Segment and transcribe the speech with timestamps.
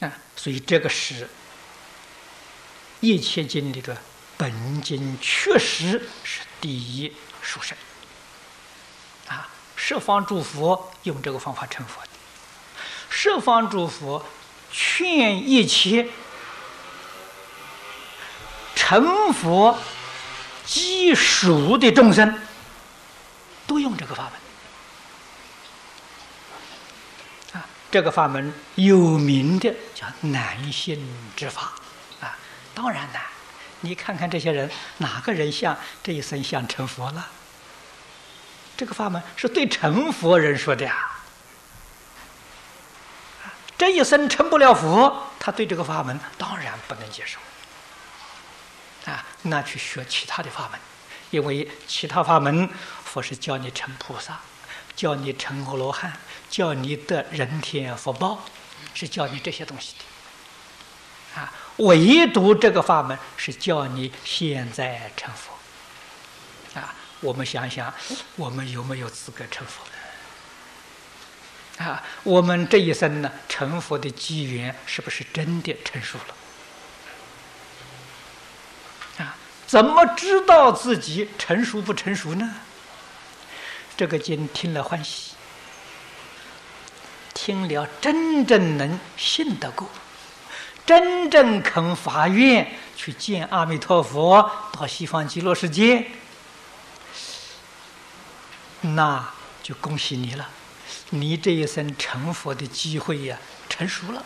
[0.00, 1.28] 啊，所以这个是
[3.00, 3.96] 一切经里的
[4.36, 7.76] 本经，确实是第一殊胜。
[9.28, 12.08] 啊，十方诸佛用这个方法成佛的，
[13.08, 14.24] 十方诸佛
[14.70, 16.08] 劝一切
[18.74, 19.78] 成佛
[20.66, 22.38] 积属的众生，
[23.66, 24.32] 都用这个法门。
[27.96, 31.02] 这个法门有名的叫难信
[31.34, 31.72] 之法，
[32.20, 32.36] 啊，
[32.74, 33.22] 当然难。
[33.80, 37.26] 你看看这些人，哪个人像这一生想成佛了？
[38.76, 41.10] 这个法门是对成佛人说的呀。
[43.78, 47.40] 这一生成不了佛，他对这个法门当然不能接受。
[49.10, 50.78] 啊，那去学其他的法门，
[51.30, 52.68] 因为其他法门
[53.06, 54.38] 佛是教你成菩萨，
[54.96, 56.12] 教你成佛罗汉。
[56.48, 58.44] 叫你得人天福报，
[58.94, 59.94] 是教你这些东西
[61.34, 65.52] 的，啊，唯独这个法门是叫你现在成佛，
[66.78, 67.92] 啊，我们想想，
[68.36, 69.82] 我们有没有资格成佛？
[71.84, 76.16] 啊，我们这一生呢，成佛的机缘是不是真的成熟
[79.18, 79.24] 了？
[79.26, 82.54] 啊，怎么知道自己成熟不成熟呢？
[83.96, 85.32] 这个经听了欢喜。
[87.32, 89.88] 听了，真正能信得过，
[90.84, 92.66] 真正肯发愿
[92.96, 96.06] 去见阿弥陀佛，到西方极乐世界，
[98.80, 100.48] 那就恭喜你了，
[101.10, 103.38] 你这一生成佛的机会呀，
[103.68, 104.24] 成熟了，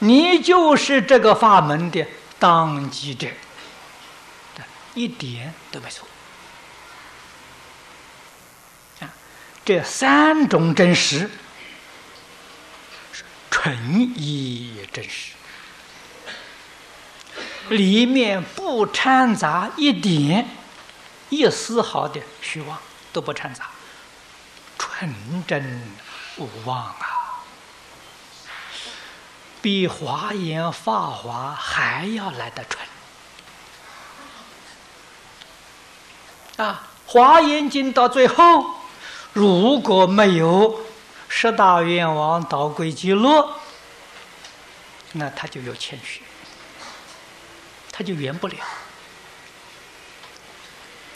[0.00, 2.06] 你就是这个法门的
[2.38, 3.28] 当机者，
[4.94, 6.06] 一点都没错。
[9.66, 11.30] 这三种真实
[13.14, 13.74] 是纯
[14.14, 15.32] 一真实，
[17.70, 20.46] 里面不掺杂一点
[21.30, 22.78] 一丝毫的虚妄，
[23.10, 23.70] 都不掺杂，
[24.76, 25.82] 纯真
[26.36, 27.40] 无妄啊！
[29.62, 32.86] 比华严、法华还要来得纯
[36.56, 36.88] 啊！
[37.06, 38.74] 华严经到最后。
[39.32, 40.80] 如果没有
[41.28, 43.58] 十大愿王导归极乐，
[45.12, 46.20] 那他就有欠缺，
[47.90, 48.56] 他就圆不了。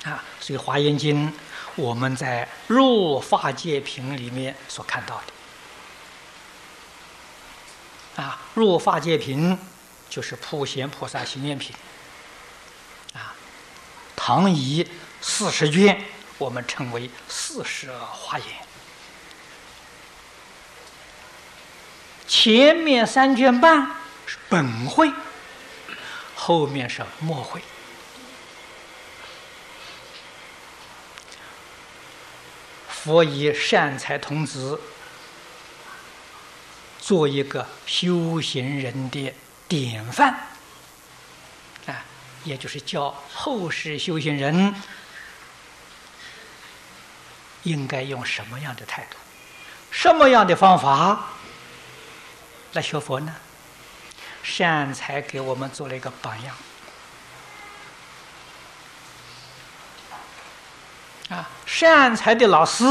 [0.04, 1.28] 啊，所以《华严经》
[1.77, 5.22] 我们在《入法界品》里面所看到
[8.16, 9.56] 的，啊，《入法界品》
[10.10, 11.72] 就是普贤菩萨行愿品，
[13.15, 13.32] 啊，
[14.16, 14.84] 唐仪
[15.20, 16.04] 四十卷。
[16.38, 18.46] 我们称为四十华严，
[22.28, 23.90] 前面三卷半
[24.24, 25.10] 是本会，
[26.36, 27.60] 后面是末会。
[32.88, 34.80] 佛以善财童子
[37.00, 39.34] 做一个修行人的
[39.66, 40.32] 典范，
[41.86, 42.04] 啊，
[42.44, 44.72] 也就是教后世修行人。
[47.62, 49.16] 应该用什么样的态度，
[49.91, 51.28] 什么样的方法
[52.72, 53.34] 来学佛呢？
[54.42, 56.56] 善财给我们做了一个榜样。
[61.30, 62.84] 啊，善财的老师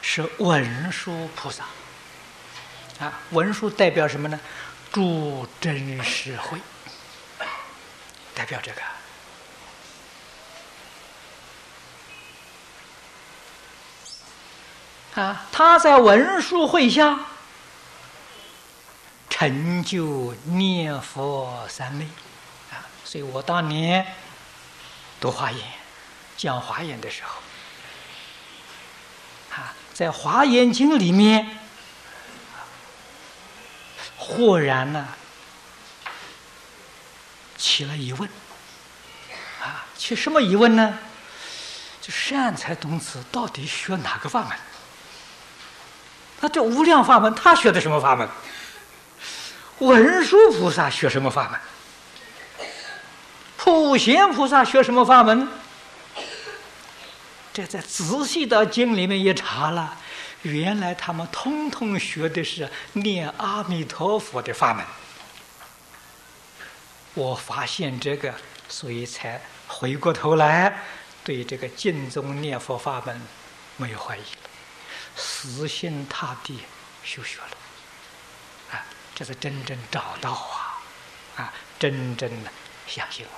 [0.00, 1.64] 是文殊菩萨。
[3.00, 4.38] 啊，文殊代表什么呢？
[4.92, 6.60] 诸真实慧，
[8.32, 8.80] 代表这个。
[15.14, 17.20] 啊，他在文殊会下
[19.30, 22.04] 成就念佛三昧，
[22.72, 24.04] 啊，所以我当年
[25.20, 25.60] 读华严、
[26.36, 27.40] 讲华严的时候，
[29.56, 31.58] 啊，在华严经里面，
[34.16, 35.08] 忽然呢
[37.56, 38.28] 起了疑问，
[39.62, 40.98] 啊，起什么疑问呢？
[42.00, 44.58] 就善财童子到底学哪个法门？
[46.40, 48.28] 那这无量法门，他学的什么法门？
[49.78, 51.60] 文殊菩萨学什么法门？
[53.56, 55.48] 普贤菩萨学什么法门？
[57.52, 59.96] 这在仔细的经里面一查了，
[60.42, 64.84] 原来他们通通学的是念阿弥陀佛的法门。
[67.14, 68.34] 我发现这个，
[68.68, 70.82] 所以才回过头来
[71.22, 73.22] 对这个净宗念佛法门
[73.76, 74.22] 没有怀疑。
[75.16, 76.60] 死心塌地
[77.04, 77.56] 修学了，
[78.72, 78.84] 啊，
[79.14, 80.82] 这是真正找到啊，
[81.36, 82.50] 啊，真正的
[82.86, 83.32] 相信了，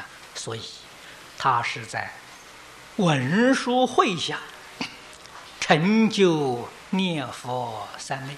[0.00, 0.62] 啊，所以
[1.38, 2.12] 他是在
[2.96, 4.40] 文殊会下
[5.60, 8.36] 成就念佛三昧。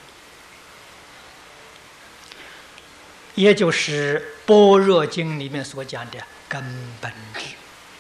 [3.35, 6.63] 也就是《般若经》里面所讲的根
[7.01, 7.57] 本智，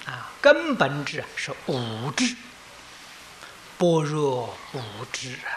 [0.08, 2.36] 啊，根本智是无智，
[3.78, 4.80] 般若无
[5.12, 5.50] 知啊，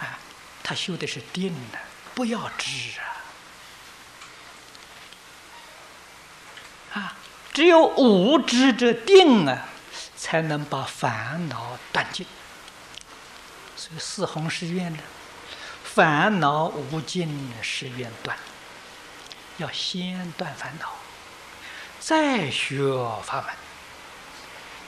[0.00, 0.18] 啊，
[0.62, 1.78] 他修的是定的，
[2.14, 2.70] 不要知
[3.00, 3.02] 啊，
[6.94, 7.16] 啊，
[7.52, 9.66] 只有无知者定啊，
[10.16, 12.26] 才能把烦恼断尽。
[13.76, 15.02] 所以四弘誓愿呢。
[15.82, 18.36] 烦恼无尽誓愿断，
[19.58, 20.92] 要先断烦恼，
[22.00, 22.80] 再学
[23.22, 23.54] 法门，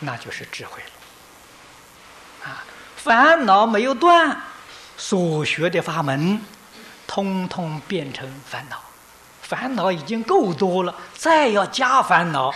[0.00, 2.50] 那就是智慧了。
[2.50, 2.64] 啊，
[2.96, 4.40] 烦恼没有断，
[4.96, 6.40] 所学的法门，
[7.06, 8.82] 通通变成烦恼。
[9.42, 12.52] 烦恼已经够多了，再要加烦恼，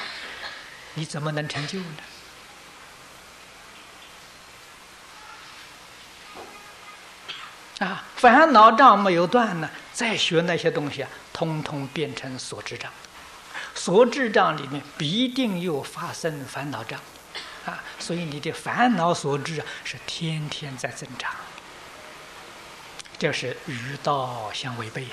[0.95, 1.87] 你怎么能成就呢？
[7.79, 12.91] 啊，烦恼障没有断呢，再学那些东西啊，通通变成所知障。
[13.73, 17.01] 所知障里面必定又发生烦恼障，
[17.67, 21.31] 啊，所以你的烦恼所致，是天天在增长。
[23.19, 25.11] 这是与道相违背呀，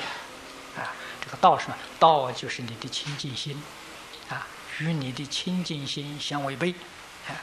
[0.78, 1.76] 啊，这个道什么？
[2.00, 3.62] 道就是你的清净心，
[4.30, 4.48] 啊，
[4.80, 6.74] 与你的清净心相违背，
[7.28, 7.36] 啊，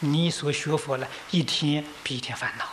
[0.00, 2.68] 你所学佛了一天比一天烦恼。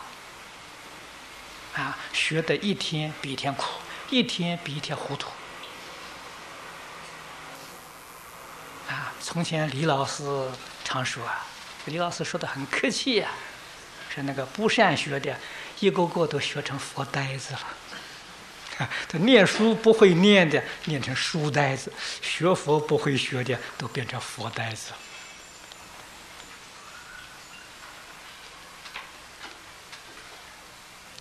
[1.80, 3.64] 啊，学的一天比一天苦，
[4.10, 5.30] 一天比一天糊涂。
[8.88, 10.50] 啊，从前李老师
[10.84, 11.46] 常说啊，
[11.86, 13.30] 李老师说的很客气呀，
[14.14, 15.36] 说那个不善学的，
[15.80, 17.60] 一个个都学成佛呆子了。
[18.78, 21.90] 啊他念书不会念的，念成书呆子；
[22.22, 24.92] 学佛不会学的，都变成佛呆子。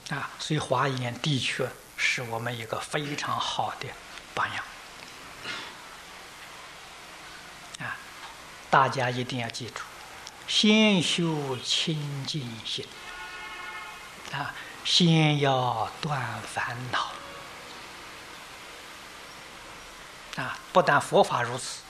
[0.10, 3.88] 啊，所以华严的确是我们一个非常好的
[4.34, 4.64] 榜样。
[7.80, 7.96] 啊，
[8.70, 9.82] 大家一定要记住，
[10.50, 12.84] 先修清净心，
[14.34, 14.52] 啊，
[14.84, 17.12] 先要断烦恼。
[20.38, 21.82] 啊，不但佛法如此，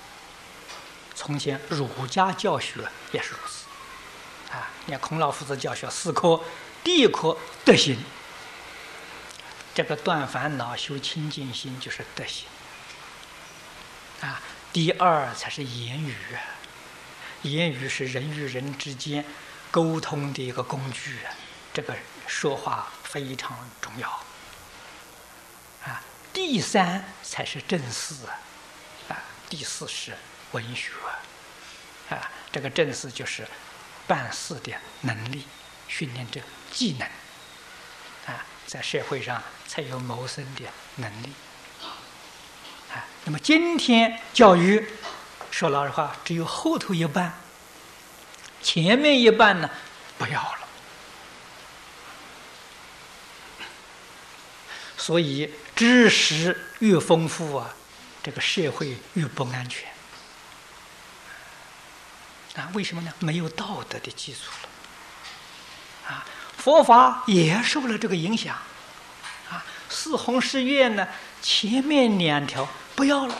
[1.15, 2.81] 从前儒家教学
[3.13, 3.65] 也是如此。
[4.53, 6.41] 啊，你看孔老夫子教学四科。
[6.83, 7.97] 第一科德行，
[9.73, 12.45] 这个断烦恼、修清净心就是德行
[14.19, 14.41] 啊。
[14.73, 16.15] 第二才是言语，
[17.43, 19.23] 言语是人与人之间
[19.71, 21.19] 沟通的一个工具，
[21.73, 21.95] 这个
[22.27, 24.09] 说话非常重要
[25.85, 26.01] 啊。
[26.33, 28.15] 第三才是正事
[29.07, 29.17] 啊，
[29.49, 30.15] 第四是
[30.51, 30.91] 文学
[32.09, 32.31] 啊。
[32.51, 33.47] 这个正事就是
[34.07, 35.45] 办事的能力。
[35.91, 36.39] 训练这
[36.71, 37.07] 技能，
[38.27, 40.61] 啊，在社会上才有谋生的
[40.97, 41.33] 能力，
[42.93, 44.87] 啊，那么今天教育，
[45.59, 47.33] 说老实话，只有后头一半，
[48.61, 49.69] 前面一半呢，
[50.17, 50.59] 不要了。
[54.95, 57.75] 所以知识越丰富啊，
[58.23, 59.91] 这个社会越不安全。
[62.55, 63.11] 啊，为什么呢？
[63.19, 66.09] 没有道德的基础了。
[66.15, 66.25] 啊，
[66.55, 68.55] 佛法也受了这个影响，
[69.49, 71.05] 啊，四弘誓愿呢，
[71.41, 73.35] 前面两条不要了，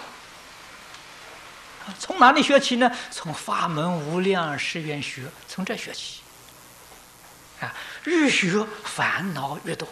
[1.98, 2.92] 从哪里学起呢？
[3.10, 6.22] 从法门无量誓愿学，从这学起，
[7.62, 9.88] 啊，越学烦恼越多，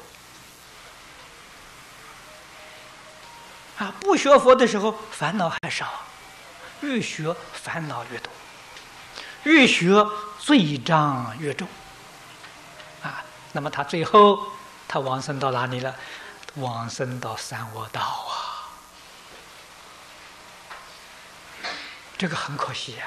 [3.77, 5.88] 啊，不学佛的时候烦恼还少，
[6.82, 8.32] 越学烦恼越多，
[9.44, 10.06] 越学
[10.39, 11.68] 罪障越重。
[13.04, 13.24] 啊
[13.54, 14.48] 那么他最后，
[14.88, 15.96] 他往生到哪里了？
[16.56, 18.47] 往生到三恶道啊！
[22.17, 23.05] 这个很可惜呀！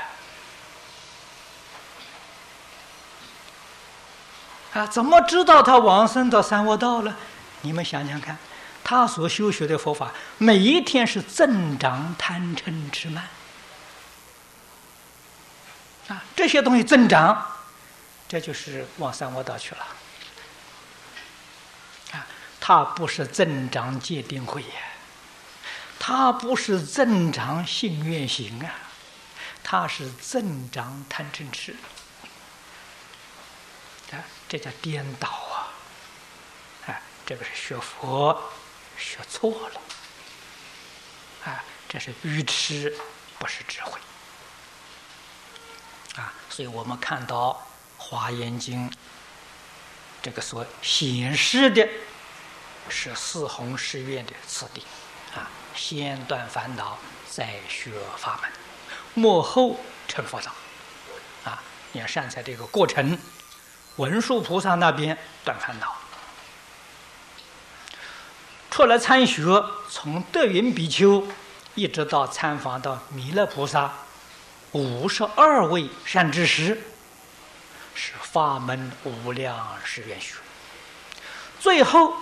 [4.72, 7.16] 啊，怎么知道他往生到三恶道了？
[7.62, 8.38] 你们想想看，
[8.84, 13.28] 他所修学的佛法，每一天是增长贪嗔痴慢
[16.06, 17.44] 啊，这些东西增长，
[18.28, 19.80] 这就是往三恶道去了。
[22.12, 22.26] 啊
[22.60, 24.68] 他不是增长戒定慧呀，
[25.98, 28.70] 他不是增长信愿行啊，
[29.70, 31.76] 它是增长贪嗔痴。
[34.10, 35.70] 啊，这叫颠倒啊！
[36.88, 38.50] 啊，这个是学佛
[38.98, 39.80] 学错了。
[41.44, 42.92] 啊，这是愚痴，
[43.38, 44.00] 不是智慧。
[46.16, 47.64] 啊，所以我们看到
[48.02, 48.90] 《华严经》
[50.20, 51.88] 这个所显示的，
[52.88, 54.80] 是四弘誓愿的次第。
[55.36, 56.98] 啊，先断烦恼，
[57.30, 58.50] 再学法门，
[59.14, 60.52] 幕后成佛道。
[61.44, 61.62] 啊，
[61.92, 63.18] 你看善财这个过程。
[63.96, 65.94] 文殊菩萨那边断烦恼，
[68.70, 71.26] 出来参学，从德云比丘
[71.74, 73.92] 一直到参访到弥勒菩萨，
[74.72, 76.80] 五十二位善知识，
[77.94, 80.36] 是法门无量誓愿学。
[81.58, 82.14] 最后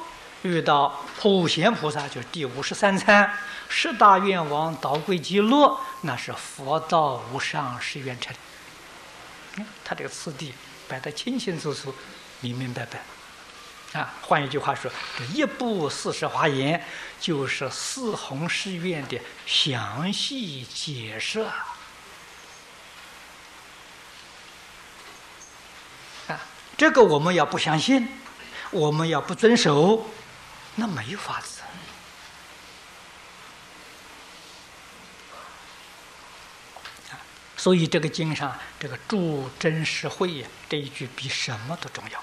[0.49, 3.33] 遇到普贤菩萨，就是第五十三参
[3.69, 8.35] 十大愿王导归极乐，那是佛道无上誓愿成。
[9.85, 10.52] 他这个次第。
[10.88, 11.95] 摆得清清楚楚、
[12.40, 16.83] 明明白白，啊，换一句话说，这一部四十华严
[17.21, 21.40] 就是四弘誓愿的详细解释
[26.28, 26.40] 啊！
[26.78, 28.09] 这个我们要不相信，
[28.71, 30.09] 我们要不遵守，
[30.80, 31.62] 那没法子。
[37.56, 42.23] 所以这个经上这个“助真实慧”这一句比什么都重要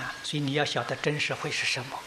[0.00, 0.14] 啊！
[0.24, 1.98] 所以你要晓得真实慧是什么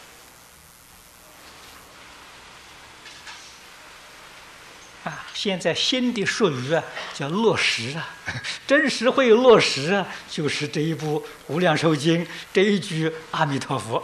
[5.08, 5.26] 啊！
[5.34, 6.84] 现在新的术语啊
[7.14, 8.10] 叫落实啊，
[8.68, 14.04] 真实会落实啊，就是这一部《无量寿经》这一句“阿弥陀佛”，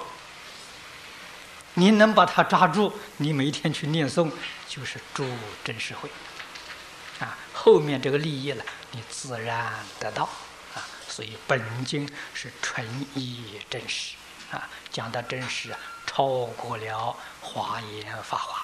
[1.76, 4.32] 你能把它抓住，你每天去念诵，
[4.66, 5.28] 就是助
[5.62, 6.10] 真实会。
[7.20, 10.24] 啊，后面这个利益了，你自然得到
[10.74, 10.88] 啊。
[11.10, 14.16] 所以本经是纯义真实
[14.52, 18.63] 啊，讲的真实啊超过了华严法华。